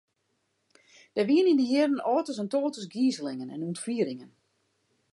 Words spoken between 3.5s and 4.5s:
en ûntfieringen.